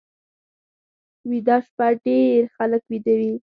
[1.29, 3.33] ویده شپه ډېر خلک ویده وي